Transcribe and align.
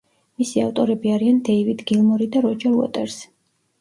მისი 0.41 0.61
ავტორები 0.67 1.13
არიან 1.17 1.37
დეივიდ 1.49 1.85
გილმორი 1.93 2.31
და 2.37 2.43
როჯერ 2.47 2.77
უოტერსი. 2.81 3.33